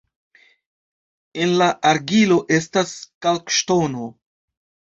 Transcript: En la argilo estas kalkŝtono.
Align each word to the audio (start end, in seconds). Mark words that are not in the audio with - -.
En 1.43 1.53
la 1.63 1.67
argilo 1.91 2.39
estas 2.59 2.97
kalkŝtono. 3.27 4.13